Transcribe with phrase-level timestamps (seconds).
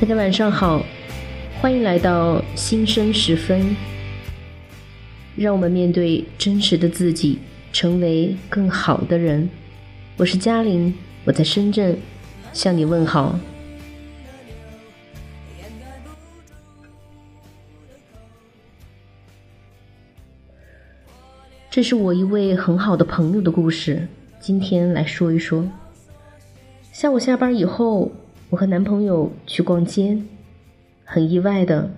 [0.00, 0.82] 大家晚上好，
[1.60, 3.76] 欢迎来到新生时分。
[5.36, 7.38] 让我们面对真实的自己，
[7.70, 9.46] 成为更好的人。
[10.16, 10.94] 我是嘉玲，
[11.26, 11.98] 我在深圳
[12.54, 13.38] 向你问好。
[21.70, 24.08] 这是我一位很好的朋友的故事，
[24.40, 25.70] 今天来说一说。
[26.90, 28.10] 下午下班以后，
[28.50, 30.18] 我和男朋友去逛街，
[31.04, 31.90] 很意外的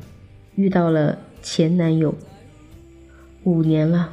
[0.55, 2.15] 遇到了前男友。
[3.45, 4.13] 五年了，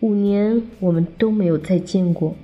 [0.00, 2.36] 五年我们都没有再见过。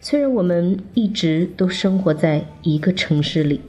[0.00, 3.60] 虽然我们一直都生活在一个城市里，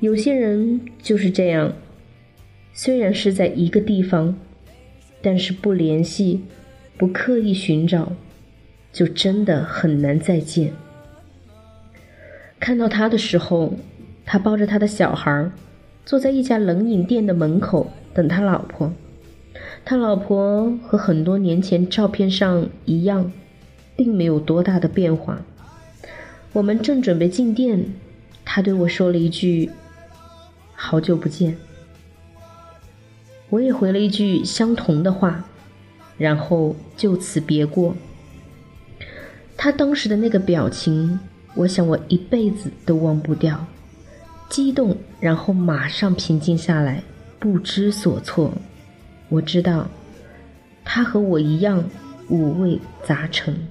[0.00, 1.72] 有些人就是这样，
[2.74, 4.36] 虽然是在一个地方。
[5.20, 6.42] 但是不联系，
[6.96, 8.12] 不刻意寻找，
[8.92, 10.72] 就真的很难再见。
[12.60, 13.74] 看到他的时候，
[14.24, 15.50] 他抱着他的小孩，
[16.04, 18.92] 坐在一家冷饮店的门口等他老婆。
[19.84, 23.32] 他老婆和很多年前照片上一样，
[23.96, 25.40] 并没有多大的变化。
[26.52, 27.94] 我们正准备进店，
[28.44, 29.70] 他对我说了一句
[30.74, 31.56] ：“好久不见。”
[33.50, 35.44] 我也回了一句相同的话，
[36.18, 37.96] 然后就此别过。
[39.56, 41.18] 他当时的那个表情，
[41.58, 43.66] 我想我一辈子都忘不掉。
[44.48, 47.02] 激动，然后马上平静下来，
[47.40, 48.54] 不知所措。
[49.28, 49.90] 我知道，
[50.84, 51.84] 他和我一样
[52.28, 53.66] 五味杂陈。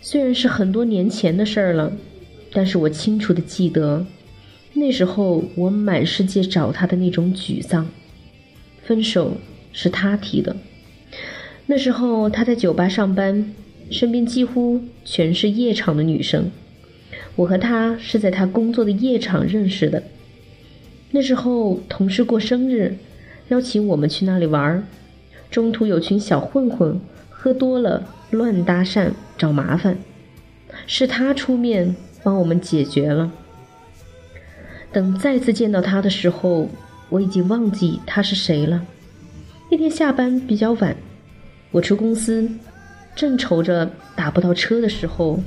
[0.00, 1.92] 虽然是很多年前的事儿了，
[2.54, 4.06] 但是我清楚的记得。
[4.72, 7.86] 那时候我满世界找他的那种沮丧，
[8.82, 9.36] 分手
[9.74, 10.56] 是他提的。
[11.66, 13.54] 那时候他在酒吧上班，
[13.92, 16.50] 身边几乎全是夜场的女生。
[17.36, 20.02] 我和他是在他工作的夜场认识的。
[21.10, 22.96] 那时候同事过生日，
[23.48, 24.86] 邀请我们去那里玩
[25.50, 29.98] 中途有群小混混喝多了乱搭讪找麻烦，
[30.86, 33.30] 是他出面帮我们解决了。
[34.90, 36.68] 等再次见到他的时候，
[37.08, 38.86] 我已经忘记他是谁了。
[39.70, 40.96] 那天下班比较晚，
[41.70, 42.50] 我出公司，
[43.14, 45.40] 正愁着打不到车的时候，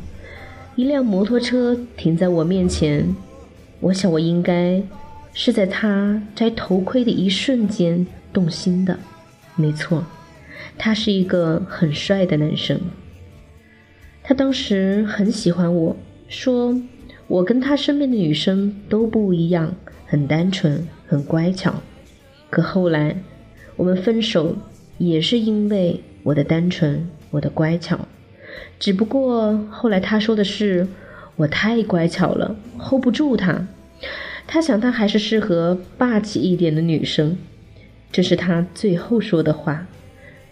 [0.76, 3.16] 一辆摩托车停在我面前。
[3.80, 4.82] 我想我应该
[5.34, 8.98] 是在他摘头盔的一瞬间动心的。
[9.56, 10.04] 没错，
[10.78, 12.80] 他是一个很帅的男生。
[14.24, 15.96] 他当时很喜欢我，
[16.28, 16.82] 说。
[17.28, 19.74] 我跟他身边的女生都不一样，
[20.06, 21.74] 很单纯，很乖巧。
[22.52, 23.20] 可后来
[23.76, 24.56] 我们分手，
[25.00, 28.08] 也是因为我的单纯，我的乖巧。
[28.80, 30.88] 只不过后来他说的是
[31.36, 33.68] 我太乖巧了，hold 不住他。
[34.48, 37.38] 他想他还是适合霸气一点的女生。
[38.12, 39.88] 这是他最后说的话。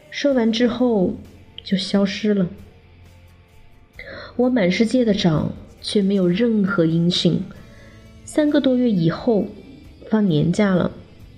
[0.09, 1.15] 说完之后
[1.63, 2.47] 就消失了。
[4.35, 5.51] 我满世界的找。
[5.85, 7.41] 却没有任何音讯。
[8.23, 9.47] 三个多月以后，
[10.09, 10.91] 放年假了，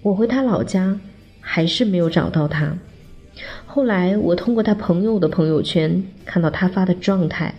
[0.04, 1.00] 我回他老家，
[1.42, 2.78] 还是没有找到他。
[3.76, 7.54] 后来我通过他朋友的朋友圈看到他发的状态，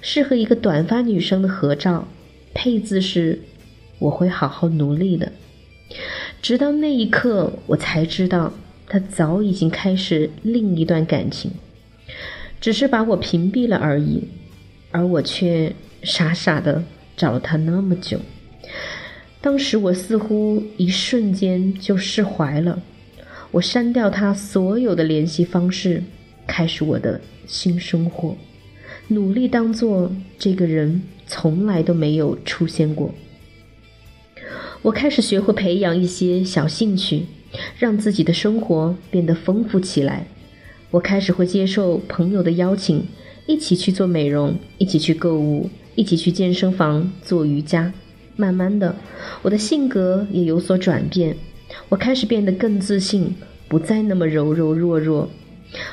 [0.00, 2.08] 是和一个短发女生的合照，
[2.54, 3.38] 配字是
[4.00, 5.30] “我会好好努力的”。
[6.40, 8.50] 直到那一刻，我才知道
[8.86, 11.50] 他早已经开始另一段感情，
[12.58, 14.26] 只是把我屏蔽了而已，
[14.90, 15.74] 而我却。
[16.04, 16.84] 傻傻的
[17.16, 18.20] 找了他那么久，
[19.40, 22.80] 当时我似乎一瞬间就释怀了。
[23.50, 26.02] 我删掉他所有的联系方式，
[26.46, 28.36] 开始我的新生活，
[29.08, 33.14] 努力当做这个人从来都没有出现过。
[34.82, 37.26] 我开始学会培养一些小兴趣，
[37.78, 40.26] 让自己的生活变得丰富起来。
[40.90, 43.04] 我开始会接受朋友的邀请，
[43.46, 45.68] 一起去做美容，一起去购物。
[45.94, 47.92] 一起去健身房做瑜伽，
[48.36, 48.94] 慢慢的，
[49.42, 51.36] 我的性格也有所转变，
[51.88, 53.34] 我开始变得更自信，
[53.68, 55.28] 不再那么柔柔弱弱。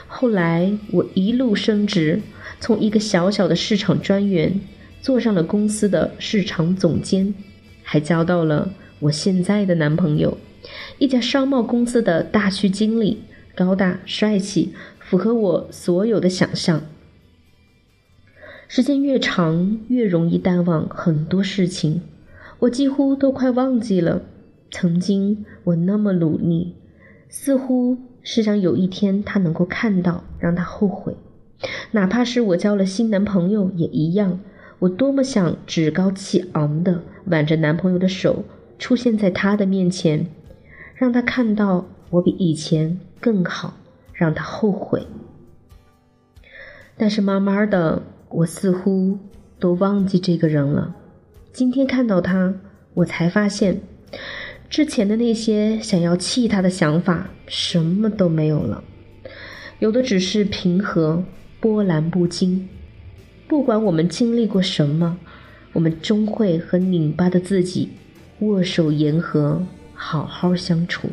[0.08, 2.22] 后来我一路升职，
[2.60, 4.60] 从一个小小的市场专员，
[5.02, 7.34] 做上了公司的市场总监，
[7.84, 10.38] 还交到了我现在的男朋友，
[10.98, 13.24] 一家商贸公司的大区经理，
[13.54, 16.82] 高大帅气，符合我所有的想象。
[18.68, 22.02] 时间越长，越容易淡忘很多事情。
[22.60, 24.24] 我几乎都快忘记了，
[24.72, 26.76] 曾经我那么努力，
[27.30, 31.16] 似乎是想有一天他能够看到，让他后悔。
[31.92, 34.40] 哪怕是我交了新男朋友也一样，
[34.80, 38.44] 我多么想趾高气昂的挽着男朋友的手
[38.78, 40.28] 出现在他的面前，
[40.96, 43.78] 让他看到我比以前更好，
[44.14, 45.08] 让他后悔。
[46.98, 49.18] 但是慢慢的，我似乎
[49.60, 50.96] 都忘记这个人了。
[51.52, 52.56] 今天看到他，
[52.96, 53.82] 我才发现，
[54.76, 58.84] 之前的那些想要气他的想法，什么都没有了，
[59.80, 61.24] 有的只是平和、
[61.62, 62.68] 波澜不惊。
[63.48, 65.18] 不管我们经历过什么，
[65.72, 67.92] 我们终会和拧巴的自己
[68.40, 71.08] 握手言和，好好相处。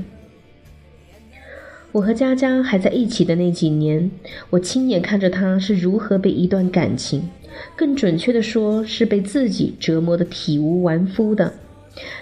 [1.92, 4.10] 我和佳佳还在一起的那几年，
[4.50, 7.28] 我亲眼看着她是如何被一段感情，
[7.76, 11.54] 更准确的说，是被自己折磨的体无完肤的。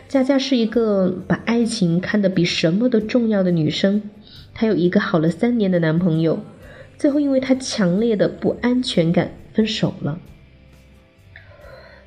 [0.08, 4.02] 佳佳是一个把爱情看得比什么都重要的女生，
[4.52, 6.40] 她有一个好了三年的男朋友，
[6.98, 10.18] 最后因为她强烈的不安全感分手了。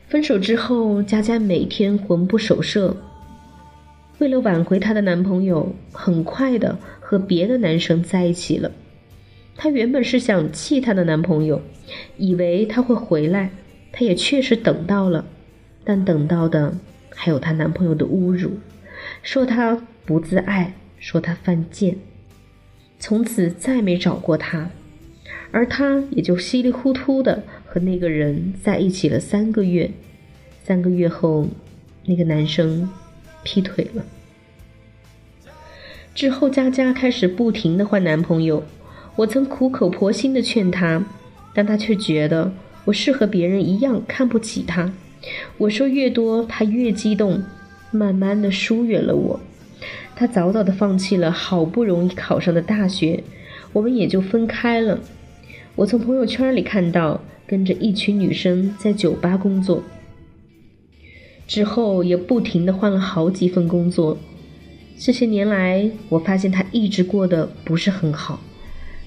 [0.08, 2.98] 分手之后，佳佳每天魂不守舍。
[4.20, 8.72] 为了挽回她的男朋友，很快的和别的男生在一起了。
[9.56, 11.62] 她原本是想气她的男朋友，
[12.18, 13.52] 以为他会回来，
[13.92, 15.26] 她也确实等到了，
[15.84, 16.76] 但等到的
[17.16, 18.60] 还有她男朋友的侮辱，
[19.22, 21.98] 说她不自爱，说她犯贱，
[23.00, 24.70] 从此再没找过她，
[25.52, 29.92] 而她也就稀里糊涂的和那个人在一起了三个月。
[30.64, 31.48] 三个月后，
[32.06, 32.90] 那个男生。
[33.46, 34.06] 劈腿了
[36.16, 38.64] 之后，佳佳开始不停的换男朋友。
[39.18, 41.06] 我曾苦口婆心的劝她，
[41.54, 42.54] 但她却觉得
[42.86, 44.94] 我是和别人一样看不起她。
[45.58, 47.44] 我说越多，他越激动，
[47.92, 49.40] 慢慢的疏远了我。
[50.16, 53.24] 他早早的放弃了好不容易考上的大学，
[53.72, 55.00] 我们也就分开了。
[55.76, 59.84] 我从朋友圈里看到，跟着一群女生在酒吧工作。
[61.48, 64.18] 之后也不停的换了好几份工作，
[64.98, 68.40] 这些年来，我发现他一直过得不是很好，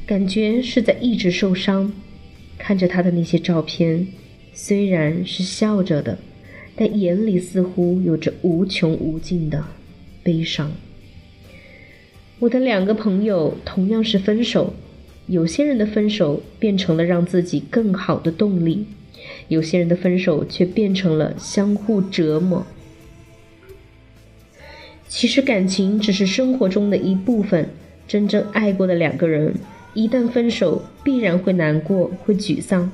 [0.04, 1.92] 感觉是在一直受伤。
[2.58, 4.06] 看着他的那些照片，
[4.58, 6.16] 虽然是笑着的，
[6.74, 9.62] 但眼里似乎有着无穷无尽的
[10.22, 10.72] 悲伤。
[12.38, 14.72] 我的两个朋友同样是分手，
[15.26, 18.86] 有些人的分手变成了让自己更好的动力。
[19.48, 22.66] 有些人的分手却变成了相互折磨。
[25.06, 27.68] 其实感情只是生活中的一部分，
[28.08, 29.54] 真正爱过的两个人，
[29.92, 32.90] 一旦分手，必然会难过，会沮丧，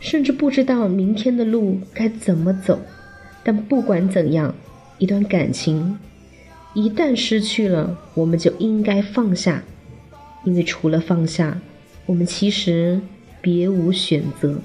[0.00, 2.80] 甚至不知道明天的路该怎么走。
[3.44, 4.54] 但不管怎样，
[4.98, 5.98] 一段感情
[6.74, 9.62] 一旦失去了，我们就应该放下，
[10.44, 11.60] 因为除了放下，
[12.06, 13.00] 我们其实
[13.40, 14.58] 别无选择。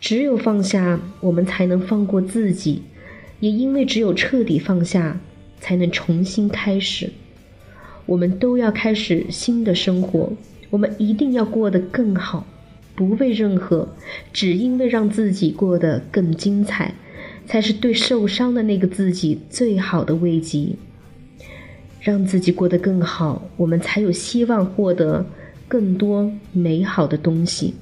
[0.00, 2.82] 只有放下，我们才能放过自己；
[3.38, 5.20] 也因为只有彻底放下，
[5.60, 7.10] 才能重新开始。
[8.06, 10.32] 我们都要开始新的生活，
[10.70, 12.44] 我们一定要过得更好，
[12.94, 13.88] 不为任何，
[14.32, 16.94] 只因为让自己过得更精彩，
[17.46, 20.76] 才是对受伤的那个自己最好的慰藉。
[22.00, 25.24] 让自己过得更好，我们才有希望获得
[25.68, 27.74] 更多美好的东西。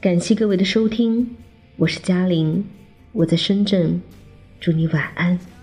[0.00, 1.36] 感谢各位的收听，
[1.76, 2.64] 我是嘉玲，
[3.12, 4.00] 我在深圳，
[4.60, 5.59] 祝你晚安。